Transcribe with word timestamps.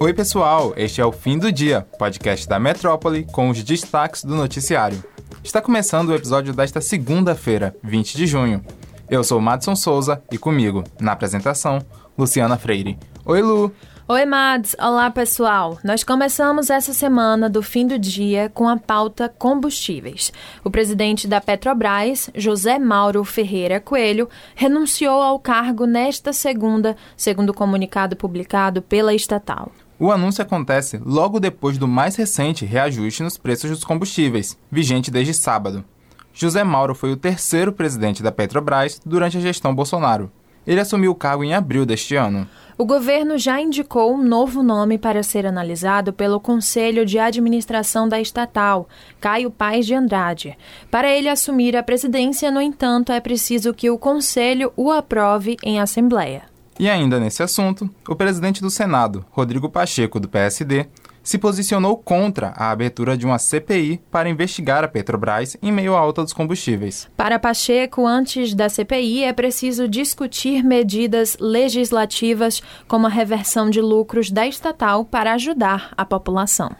Oi, 0.00 0.14
pessoal, 0.14 0.72
este 0.76 1.00
é 1.00 1.04
o 1.04 1.10
Fim 1.10 1.36
do 1.38 1.50
Dia, 1.50 1.84
podcast 1.98 2.48
da 2.48 2.60
Metrópole 2.60 3.26
com 3.32 3.50
os 3.50 3.64
destaques 3.64 4.22
do 4.22 4.36
noticiário. 4.36 5.02
Está 5.42 5.60
começando 5.60 6.10
o 6.10 6.14
episódio 6.14 6.54
desta 6.54 6.80
segunda-feira, 6.80 7.74
20 7.82 8.16
de 8.16 8.24
junho. 8.24 8.64
Eu 9.10 9.24
sou 9.24 9.40
Madson 9.40 9.74
Souza 9.74 10.22
e 10.30 10.38
comigo, 10.38 10.84
na 11.00 11.10
apresentação, 11.10 11.80
Luciana 12.16 12.56
Freire. 12.56 12.96
Oi, 13.24 13.42
Lu! 13.42 13.72
Oi, 14.06 14.24
Mads! 14.24 14.76
Olá, 14.80 15.10
pessoal! 15.10 15.78
Nós 15.82 16.04
começamos 16.04 16.70
essa 16.70 16.92
semana 16.94 17.50
do 17.50 17.60
fim 17.60 17.84
do 17.84 17.98
dia 17.98 18.48
com 18.54 18.68
a 18.68 18.76
pauta 18.76 19.28
combustíveis. 19.28 20.32
O 20.62 20.70
presidente 20.70 21.26
da 21.26 21.40
Petrobras, 21.40 22.30
José 22.36 22.78
Mauro 22.78 23.24
Ferreira 23.24 23.80
Coelho, 23.80 24.28
renunciou 24.54 25.20
ao 25.20 25.40
cargo 25.40 25.86
nesta 25.86 26.32
segunda, 26.32 26.96
segundo 27.16 27.50
o 27.50 27.54
comunicado 27.54 28.14
publicado 28.14 28.80
pela 28.80 29.12
estatal. 29.12 29.72
O 30.00 30.12
anúncio 30.12 30.42
acontece 30.42 31.00
logo 31.04 31.40
depois 31.40 31.76
do 31.76 31.88
mais 31.88 32.14
recente 32.14 32.64
reajuste 32.64 33.24
nos 33.24 33.36
preços 33.36 33.68
dos 33.70 33.82
combustíveis, 33.82 34.56
vigente 34.70 35.10
desde 35.10 35.34
sábado. 35.34 35.84
José 36.32 36.62
Mauro 36.62 36.94
foi 36.94 37.10
o 37.10 37.16
terceiro 37.16 37.72
presidente 37.72 38.22
da 38.22 38.30
Petrobras 38.30 39.00
durante 39.04 39.38
a 39.38 39.40
gestão 39.40 39.74
Bolsonaro. 39.74 40.30
Ele 40.64 40.78
assumiu 40.78 41.10
o 41.10 41.16
cargo 41.16 41.42
em 41.42 41.52
abril 41.52 41.84
deste 41.84 42.14
ano. 42.14 42.46
O 42.76 42.84
governo 42.84 43.36
já 43.36 43.60
indicou 43.60 44.14
um 44.14 44.22
novo 44.22 44.62
nome 44.62 44.98
para 44.98 45.24
ser 45.24 45.44
analisado 45.44 46.12
pelo 46.12 46.38
Conselho 46.38 47.04
de 47.04 47.18
Administração 47.18 48.08
da 48.08 48.20
estatal, 48.20 48.88
Caio 49.20 49.50
Paes 49.50 49.84
de 49.84 49.94
Andrade. 49.94 50.56
Para 50.92 51.10
ele 51.10 51.28
assumir 51.28 51.76
a 51.76 51.82
presidência, 51.82 52.52
no 52.52 52.60
entanto, 52.60 53.10
é 53.10 53.18
preciso 53.18 53.74
que 53.74 53.90
o 53.90 53.98
Conselho 53.98 54.72
o 54.76 54.92
aprove 54.92 55.56
em 55.64 55.80
Assembleia. 55.80 56.47
E 56.78 56.88
ainda 56.88 57.18
nesse 57.18 57.42
assunto, 57.42 57.90
o 58.08 58.14
presidente 58.14 58.60
do 58.60 58.70
Senado, 58.70 59.24
Rodrigo 59.30 59.68
Pacheco, 59.68 60.20
do 60.20 60.28
PSD, 60.28 60.86
se 61.28 61.36
posicionou 61.36 61.96
contra 61.96 62.54
a 62.56 62.70
abertura 62.70 63.14
de 63.14 63.26
uma 63.26 63.38
CPI 63.38 64.00
para 64.10 64.30
investigar 64.30 64.82
a 64.82 64.88
Petrobras 64.88 65.58
em 65.60 65.70
meio 65.70 65.94
à 65.94 65.98
alta 65.98 66.22
dos 66.22 66.32
combustíveis. 66.32 67.06
Para 67.16 67.38
Pacheco, 67.38 68.06
antes 68.06 68.54
da 68.54 68.68
CPI 68.68 69.24
é 69.24 69.32
preciso 69.34 69.86
discutir 69.86 70.64
medidas 70.64 71.36
legislativas 71.38 72.62
como 72.86 73.06
a 73.06 73.10
reversão 73.10 73.68
de 73.68 73.80
lucros 73.80 74.30
da 74.30 74.46
estatal 74.46 75.04
para 75.04 75.34
ajudar 75.34 75.92
a 75.98 76.04
população. 76.04 76.74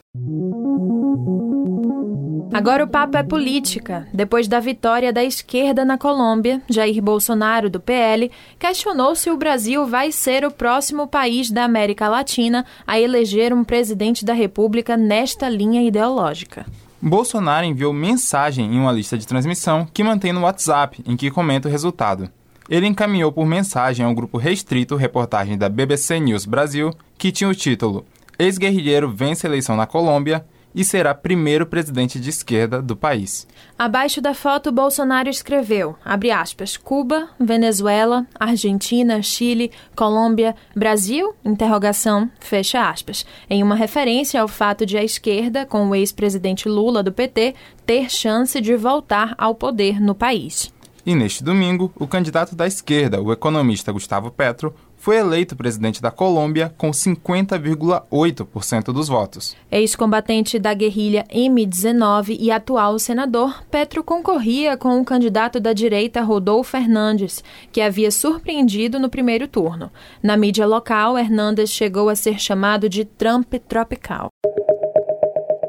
Agora 2.58 2.82
o 2.82 2.88
papo 2.88 3.16
é 3.16 3.22
política. 3.22 4.08
Depois 4.12 4.48
da 4.48 4.58
vitória 4.58 5.12
da 5.12 5.22
esquerda 5.22 5.84
na 5.84 5.96
Colômbia, 5.96 6.60
Jair 6.68 7.00
Bolsonaro, 7.00 7.70
do 7.70 7.78
PL, 7.78 8.30
questionou 8.58 9.14
se 9.14 9.30
o 9.30 9.36
Brasil 9.36 9.86
vai 9.86 10.10
ser 10.10 10.44
o 10.44 10.50
próximo 10.50 11.06
país 11.06 11.50
da 11.50 11.62
América 11.62 12.08
Latina 12.08 12.66
a 12.84 12.98
eleger 12.98 13.52
um 13.52 13.62
presidente 13.62 14.24
da 14.24 14.32
República 14.32 14.96
nesta 14.96 15.48
linha 15.48 15.86
ideológica. 15.86 16.66
Bolsonaro 17.00 17.64
enviou 17.64 17.92
mensagem 17.92 18.74
em 18.74 18.80
uma 18.80 18.90
lista 18.90 19.16
de 19.16 19.26
transmissão 19.26 19.86
que 19.94 20.02
mantém 20.02 20.32
no 20.32 20.40
WhatsApp, 20.40 21.00
em 21.06 21.16
que 21.16 21.30
comenta 21.30 21.68
o 21.68 21.70
resultado. 21.70 22.28
Ele 22.68 22.88
encaminhou 22.88 23.30
por 23.30 23.46
mensagem 23.46 24.04
a 24.04 24.08
um 24.08 24.14
grupo 24.14 24.36
restrito 24.36 24.96
reportagem 24.96 25.56
da 25.56 25.68
BBC 25.68 26.18
News 26.18 26.44
Brasil, 26.44 26.92
que 27.16 27.30
tinha 27.30 27.48
o 27.48 27.54
título 27.54 28.04
Ex-guerrilheiro 28.38 29.10
vence 29.10 29.46
eleição 29.46 29.74
na 29.74 29.86
Colômbia 29.86 30.46
e 30.74 30.84
será 30.84 31.12
primeiro 31.12 31.66
presidente 31.66 32.20
de 32.20 32.30
esquerda 32.30 32.80
do 32.80 32.94
país. 32.94 33.48
Abaixo 33.76 34.20
da 34.20 34.32
foto, 34.32 34.70
Bolsonaro 34.70 35.28
escreveu, 35.28 35.96
aspas, 36.04 36.76
Cuba, 36.76 37.30
Venezuela, 37.40 38.26
Argentina, 38.38 39.20
Chile, 39.22 39.72
Colômbia, 39.96 40.54
Brasil, 40.76 41.34
interrogação, 41.44 42.30
fecha 42.38 42.88
aspas, 42.88 43.26
em 43.50 43.62
uma 43.62 43.74
referência 43.74 44.40
ao 44.40 44.46
fato 44.46 44.86
de 44.86 44.96
a 44.96 45.02
esquerda, 45.02 45.66
com 45.66 45.88
o 45.88 45.94
ex-presidente 45.94 46.68
Lula 46.68 47.02
do 47.02 47.10
PT, 47.10 47.56
ter 47.84 48.08
chance 48.08 48.60
de 48.60 48.76
voltar 48.76 49.34
ao 49.36 49.54
poder 49.54 50.00
no 50.00 50.14
país. 50.14 50.72
E 51.04 51.14
neste 51.14 51.42
domingo, 51.42 51.90
o 51.96 52.06
candidato 52.06 52.54
da 52.54 52.66
esquerda, 52.66 53.20
o 53.20 53.32
economista 53.32 53.90
Gustavo 53.90 54.30
Petro, 54.30 54.74
foi 54.98 55.16
eleito 55.16 55.56
presidente 55.56 56.02
da 56.02 56.10
Colômbia 56.10 56.74
com 56.76 56.90
50,8% 56.90 58.92
dos 58.92 59.08
votos. 59.08 59.56
Ex-combatente 59.70 60.58
da 60.58 60.74
guerrilha 60.74 61.24
M19 61.32 62.36
e 62.38 62.50
atual 62.50 62.98
senador, 62.98 63.64
Petro 63.70 64.04
concorria 64.04 64.76
com 64.76 65.00
o 65.00 65.04
candidato 65.04 65.60
da 65.60 65.72
direita 65.72 66.20
Rodolfo 66.22 66.72
Fernandes, 66.72 67.42
que 67.72 67.80
havia 67.80 68.10
surpreendido 68.10 68.98
no 68.98 69.08
primeiro 69.08 69.48
turno. 69.48 69.90
Na 70.22 70.36
mídia 70.36 70.66
local, 70.66 71.16
Hernandes 71.16 71.70
chegou 71.70 72.08
a 72.08 72.16
ser 72.16 72.38
chamado 72.38 72.88
de 72.88 73.04
Trump 73.04 73.54
tropical. 73.68 74.28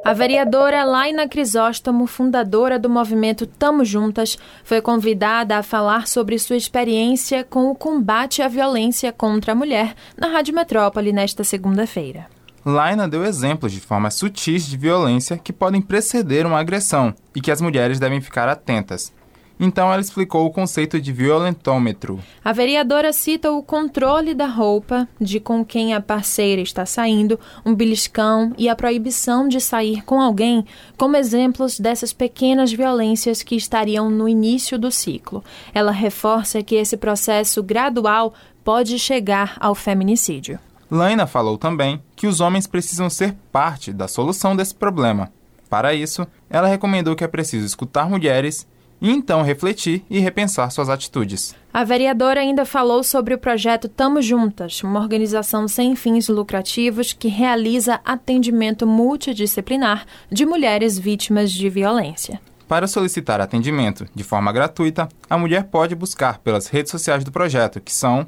A 0.03 0.13
vereadora 0.13 0.83
Laina 0.85 1.27
Crisóstomo, 1.27 2.07
fundadora 2.07 2.79
do 2.79 2.89
movimento 2.89 3.45
Tamo 3.45 3.83
Juntas, 3.83 4.37
foi 4.63 4.81
convidada 4.81 5.57
a 5.57 5.63
falar 5.63 6.07
sobre 6.07 6.39
sua 6.39 6.55
experiência 6.55 7.43
com 7.43 7.69
o 7.69 7.75
combate 7.75 8.41
à 8.41 8.47
violência 8.47 9.11
contra 9.11 9.51
a 9.51 9.55
mulher 9.55 9.93
na 10.17 10.27
Rádio 10.29 10.55
Metrópole 10.55 11.11
nesta 11.11 11.43
segunda-feira. 11.43 12.27
Laina 12.65 13.07
deu 13.07 13.23
exemplos 13.23 13.71
de 13.71 13.79
formas 13.79 14.15
sutis 14.15 14.65
de 14.65 14.77
violência 14.77 15.37
que 15.37 15.53
podem 15.53 15.81
preceder 15.81 16.45
uma 16.45 16.59
agressão 16.59 17.13
e 17.35 17.41
que 17.41 17.51
as 17.51 17.61
mulheres 17.61 17.99
devem 17.99 18.21
ficar 18.21 18.47
atentas. 18.47 19.13
Então 19.59 19.91
ela 19.91 20.01
explicou 20.01 20.45
o 20.45 20.51
conceito 20.51 21.01
de 21.01 21.11
violentômetro. 21.11 22.19
A 22.43 22.53
vereadora 22.53 23.11
cita 23.11 23.51
o 23.51 23.61
controle 23.61 24.33
da 24.33 24.45
roupa, 24.45 25.07
de 25.19 25.39
com 25.39 25.65
quem 25.65 25.93
a 25.93 25.99
parceira 25.99 26.61
está 26.61 26.85
saindo, 26.85 27.37
um 27.65 27.75
beliscão 27.75 28.53
e 28.57 28.69
a 28.69 28.75
proibição 28.75 29.49
de 29.49 29.59
sair 29.59 30.01
com 30.03 30.21
alguém 30.21 30.65
como 30.95 31.17
exemplos 31.17 31.79
dessas 31.79 32.13
pequenas 32.13 32.71
violências 32.71 33.43
que 33.43 33.55
estariam 33.55 34.09
no 34.09 34.29
início 34.29 34.79
do 34.79 34.89
ciclo. 34.89 35.43
Ela 35.73 35.91
reforça 35.91 36.63
que 36.63 36.75
esse 36.75 36.95
processo 36.95 37.61
gradual 37.61 38.33
pode 38.63 38.97
chegar 38.97 39.57
ao 39.59 39.75
feminicídio. 39.75 40.59
Laina 40.89 41.27
falou 41.27 41.57
também 41.57 42.01
que 42.15 42.27
os 42.27 42.39
homens 42.39 42.65
precisam 42.65 43.09
ser 43.09 43.35
parte 43.51 43.91
da 43.91 44.07
solução 44.07 44.55
desse 44.55 44.73
problema. 44.73 45.31
Para 45.69 45.93
isso, 45.93 46.25
ela 46.49 46.67
recomendou 46.67 47.15
que 47.15 47.23
é 47.23 47.27
preciso 47.27 47.65
escutar 47.65 48.09
mulheres 48.09 48.67
e 49.01 49.11
então 49.11 49.41
refletir 49.41 50.03
e 50.09 50.19
repensar 50.19 50.69
suas 50.71 50.89
atitudes. 50.89 51.55
A 51.73 51.83
vereadora 51.83 52.39
ainda 52.41 52.65
falou 52.65 53.03
sobre 53.03 53.33
o 53.33 53.37
projeto 53.37 53.87
Tamo 53.87 54.21
Juntas, 54.21 54.83
uma 54.83 54.99
organização 54.99 55.67
sem 55.67 55.95
fins 55.95 56.27
lucrativos 56.27 57.13
que 57.13 57.27
realiza 57.27 57.99
atendimento 58.03 58.87
multidisciplinar 58.87 60.05
de 60.31 60.45
mulheres 60.45 60.97
vítimas 60.97 61.51
de 61.51 61.69
violência. 61.69 62.41
Para 62.67 62.87
solicitar 62.87 63.39
atendimento 63.41 64.07
de 64.13 64.23
forma 64.23 64.51
gratuita, 64.51 65.09
a 65.29 65.37
mulher 65.37 65.65
pode 65.65 65.93
buscar 65.95 66.39
pelas 66.39 66.67
redes 66.67 66.91
sociais 66.91 67.23
do 67.23 67.31
projeto, 67.31 67.81
que 67.81 67.93
são 67.93 68.27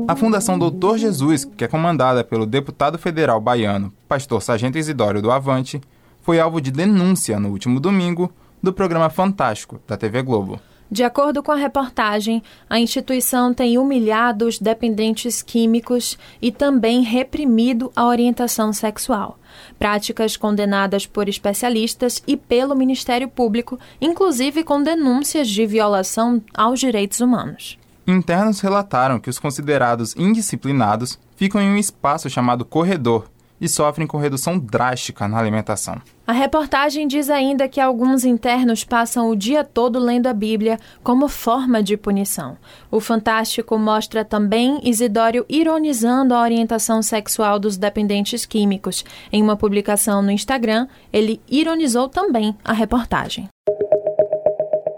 A 0.08 0.16
Fundação 0.16 0.60
Doutor 0.60 1.00
Jesus, 1.00 1.44
que 1.44 1.64
é 1.64 1.68
comandada 1.68 2.24
pelo 2.24 2.46
deputado 2.46 3.00
federal 3.00 3.42
baiano, 3.42 3.92
pastor 4.08 4.44
Sargento 4.44 4.78
Isidório 4.78 5.24
do 5.24 5.32
Avante, 5.32 5.82
foi 6.22 6.40
alvo 6.40 6.62
de 6.62 6.70
denúncia 6.70 7.40
no 7.40 7.50
último 7.50 7.80
domingo 7.80 8.32
do 8.62 8.72
programa 8.72 9.10
Fantástico 9.10 9.80
da 9.88 9.98
TV 9.98 10.22
Globo. 10.22 10.60
De 10.90 11.04
acordo 11.04 11.42
com 11.42 11.52
a 11.52 11.56
reportagem, 11.56 12.44
a 12.70 12.80
instituição 12.80 13.54
tem 13.54 13.78
humilhado 13.78 14.46
os 14.46 14.60
dependentes 14.60 15.42
químicos 15.42 16.18
e 16.42 16.52
também 16.52 17.02
reprimido 17.02 17.92
a 17.96 18.06
orientação 18.06 18.72
sexual. 18.72 19.40
Práticas 19.80 20.38
condenadas 20.38 21.06
por 21.06 21.28
especialistas 21.28 22.22
e 22.28 22.38
pelo 22.38 22.76
Ministério 22.76 23.28
Público, 23.28 23.80
inclusive 24.00 24.64
com 24.64 24.84
denúncias 24.84 25.48
de 25.48 25.66
violação 25.66 26.42
aos 26.54 26.80
direitos 26.80 27.20
humanos. 27.20 27.80
Internos 28.08 28.60
relataram 28.60 29.20
que 29.20 29.30
os 29.30 29.40
considerados 29.40 30.16
indisciplinados 30.16 31.18
ficam 31.36 31.60
em 31.60 31.72
um 31.72 31.78
espaço 31.78 32.30
chamado 32.30 32.64
corredor 32.64 33.28
e 33.60 33.68
sofrem 33.70 34.08
com 34.08 34.18
redução 34.18 34.60
drástica 34.60 35.28
na 35.28 35.38
alimentação. 35.38 36.02
A 36.28 36.34
reportagem 36.34 37.08
diz 37.08 37.30
ainda 37.30 37.68
que 37.68 37.80
alguns 37.80 38.26
internos 38.26 38.84
passam 38.84 39.30
o 39.30 39.36
dia 39.36 39.64
todo 39.64 40.00
lendo 40.00 40.28
a 40.28 40.34
Bíblia 40.34 40.80
como 41.04 41.28
forma 41.28 41.84
de 41.84 41.96
punição. 41.96 42.58
O 42.90 43.00
Fantástico 43.00 43.78
mostra 43.78 44.26
também 44.26 44.80
Isidório 44.84 45.46
ironizando 45.48 46.34
a 46.34 46.42
orientação 46.42 47.02
sexual 47.02 47.60
dos 47.60 47.78
dependentes 47.78 48.46
químicos. 48.46 49.06
Em 49.32 49.42
uma 49.42 49.56
publicação 49.56 50.22
no 50.22 50.32
Instagram, 50.32 50.88
ele 51.14 51.40
ironizou 51.48 52.10
também 52.10 52.56
a 52.64 52.74
reportagem. 52.74 53.48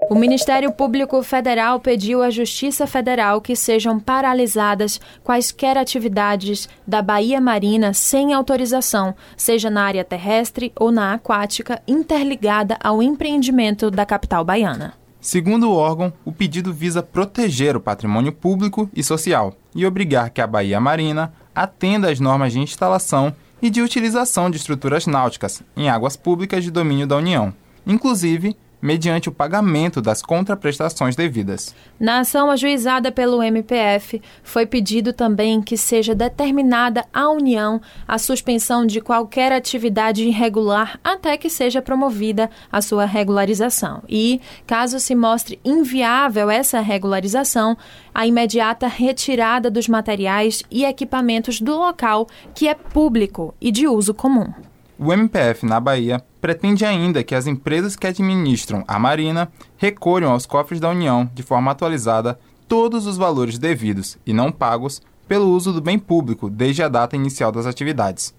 O 0.10 0.16
Ministério 0.16 0.72
Público 0.72 1.22
Federal 1.22 1.82
pediu 1.82 2.24
à 2.24 2.30
Justiça 2.30 2.88
Federal 2.88 3.42
que 3.42 3.58
sejam 3.58 4.00
paralisadas 4.00 5.02
quaisquer 5.22 5.78
atividades 5.78 6.70
da 6.88 7.02
Bahia 7.02 7.42
Marina 7.42 7.94
sem 7.94 8.34
autorização, 8.34 9.14
seja 9.36 9.70
na 9.70 9.84
área 9.84 10.06
terrestre 10.06 10.72
ou 10.78 10.94
na 10.94 11.14
aquática, 11.14 11.82
interligada 11.86 12.78
ao 12.82 13.04
empreendimento 13.04 13.92
da 13.92 14.06
capital 14.06 14.46
baiana. 14.46 14.94
Segundo 15.20 15.70
o 15.70 15.76
órgão, 15.76 16.14
o 16.24 16.32
pedido 16.32 16.74
visa 16.74 17.04
proteger 17.04 17.76
o 17.76 17.82
patrimônio 17.82 18.32
público 18.32 18.90
e 18.96 19.04
social 19.04 19.54
e 19.76 19.86
obrigar 19.86 20.30
que 20.30 20.40
a 20.40 20.48
Bahia 20.48 20.80
Marina 20.80 21.34
atenda 21.54 22.10
às 22.10 22.22
normas 22.22 22.54
de 22.54 22.60
instalação 22.60 23.36
e 23.62 23.70
de 23.70 23.82
utilização 23.82 24.50
de 24.50 24.56
estruturas 24.56 25.06
náuticas 25.06 25.62
em 25.76 25.90
águas 25.90 26.16
públicas 26.16 26.64
de 26.64 26.72
domínio 26.72 27.06
da 27.06 27.18
União, 27.18 27.54
inclusive 27.86 28.56
mediante 28.82 29.30
o 29.30 29.32
pagamento 29.32 30.02
das 30.02 30.22
contraprestações 30.22 31.16
devidas. 31.16 31.74
Na 32.00 32.20
ação 32.20 32.52
ajuizada 32.52 33.12
pelo 33.12 33.42
MPF, 33.42 34.22
foi 34.44 34.66
pedido 34.66 35.14
também 35.14 35.62
que 35.62 35.78
seja 35.78 36.14
determinada 36.14 37.06
à 37.14 37.30
União 37.30 37.82
a 38.08 38.18
suspensão 38.18 38.86
de 38.86 39.02
qualquer 39.02 39.52
atividade 39.52 40.24
irregular 40.24 41.00
até 41.04 41.38
que 41.38 41.50
seja 41.50 41.82
promovida 41.82 42.50
a 42.72 42.82
sua 42.82 43.06
regularização. 43.06 44.04
E, 44.08 44.40
caso 44.66 45.00
se 45.00 45.16
mostre 45.16 45.60
inviável 45.66 46.50
essa 46.50 46.80
regularização, 46.80 47.78
a 48.14 48.26
imediata 48.26 48.88
retirada 48.88 49.70
dos 49.70 49.88
materiais 49.88 50.64
e 50.70 50.86
equipamentos 50.86 51.60
do 51.60 51.78
local 51.78 52.28
que 52.54 52.68
é 52.68 52.74
público 52.74 53.54
e 53.60 53.72
de 53.72 53.88
uso 53.88 54.14
comum. 54.14 54.54
O 55.00 55.14
MPF 55.14 55.64
na 55.66 55.80
Bahia 55.80 56.24
pretende 56.48 56.86
ainda 56.86 57.26
que 57.26 57.36
as 57.36 57.46
empresas 57.46 57.98
que 57.98 58.08
administram 58.08 58.82
a 58.88 58.98
Marina 58.98 59.52
recolham 59.76 60.32
aos 60.32 60.46
cofres 60.46 60.80
da 60.80 60.90
União, 60.90 61.30
de 61.34 61.44
forma 61.44 61.72
atualizada, 61.72 62.40
todos 62.70 63.06
os 63.06 63.18
valores 63.18 63.60
devidos 63.60 64.18
e 64.26 64.32
não 64.32 64.50
pagos 64.50 65.02
pelo 65.28 65.50
uso 65.50 65.74
do 65.74 65.82
bem 65.82 66.00
público 66.00 66.50
desde 66.50 66.82
a 66.82 66.88
data 66.88 67.18
inicial 67.18 67.52
das 67.52 67.66
atividades. 67.66 68.34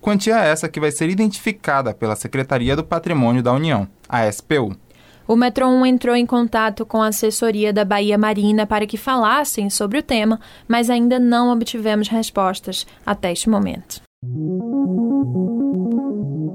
Quantia 0.00 0.38
essa 0.38 0.70
que 0.70 0.80
vai 0.80 0.90
ser 0.90 1.10
identificada 1.10 1.92
pela 1.92 2.16
Secretaria 2.16 2.74
do 2.74 2.82
Patrimônio 2.82 3.42
da 3.42 3.52
União, 3.52 3.86
a 4.08 4.26
SPU. 4.32 4.74
O 5.28 5.36
Metro 5.36 5.68
1 5.68 5.84
entrou 5.84 6.16
em 6.16 6.24
contato 6.24 6.86
com 6.86 7.02
a 7.02 7.08
assessoria 7.08 7.74
da 7.74 7.84
Bahia 7.84 8.16
Marina 8.16 8.66
para 8.66 8.86
que 8.86 8.96
falassem 8.96 9.68
sobre 9.68 9.98
o 9.98 10.02
tema, 10.02 10.40
mas 10.66 10.88
ainda 10.88 11.18
não 11.18 11.52
obtivemos 11.52 12.08
respostas 12.08 12.86
até 13.04 13.30
este 13.30 13.50
momento. 13.50 14.00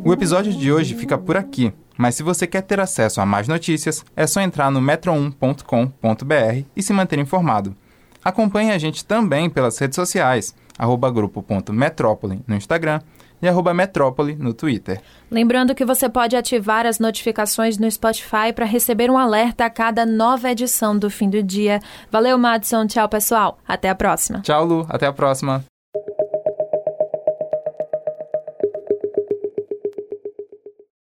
O 0.04 0.14
episódio 0.14 0.54
de 0.54 0.72
hoje 0.72 0.96
fica 0.96 1.18
por 1.18 1.38
aqui, 1.38 1.74
mas 1.98 2.16
se 2.16 2.24
você 2.24 2.46
quer 2.46 2.62
ter 2.62 2.80
acesso 2.80 3.22
a 3.22 3.26
mais 3.26 3.48
notícias, 3.48 4.04
é 4.16 4.28
só 4.28 4.42
entrar 4.42 4.70
no 4.70 4.82
metro1.com.br 4.82 6.66
e 6.76 6.84
se 6.84 6.94
manter 6.94 7.20
informado. 7.20 7.76
Acompanhe 8.24 8.72
a 8.72 8.78
gente 8.78 9.06
também 9.06 9.50
pelas 9.50 9.78
redes 9.78 9.96
sociais, 9.96 10.56
arroba 10.78 11.12
grupo.metrópole 11.12 12.42
no 12.48 12.56
Instagram 12.56 13.00
e 13.42 13.48
arroba 13.48 13.74
metrópole 13.74 14.36
no 14.36 14.54
Twitter. 14.54 15.02
Lembrando 15.30 15.76
que 15.76 15.86
você 15.86 16.10
pode 16.10 16.36
ativar 16.36 16.86
as 16.86 17.00
notificações 17.00 17.78
no 17.78 17.90
Spotify 17.90 18.52
para 18.54 18.66
receber 18.66 19.12
um 19.12 19.18
alerta 19.18 19.66
a 19.66 19.70
cada 19.70 20.06
nova 20.06 20.50
edição 20.50 20.98
do 20.98 21.10
fim 21.10 21.30
do 21.30 21.44
dia. 21.44 21.80
Valeu, 22.12 22.38
Madison. 22.38 22.88
Tchau, 22.88 23.08
pessoal. 23.08 23.60
Até 23.68 23.90
a 23.90 23.96
próxima. 23.96 24.42
Tchau, 24.42 24.66
Lu. 24.66 24.86
Até 24.90 25.06
a 25.06 25.14
próxima. 25.14 25.64